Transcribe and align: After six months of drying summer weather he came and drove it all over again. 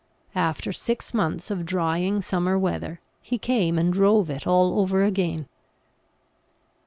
After 0.33 0.71
six 0.71 1.13
months 1.13 1.51
of 1.51 1.63
drying 1.63 2.23
summer 2.23 2.57
weather 2.57 2.99
he 3.21 3.37
came 3.37 3.77
and 3.77 3.93
drove 3.93 4.31
it 4.31 4.47
all 4.47 4.79
over 4.79 5.03
again. 5.03 5.47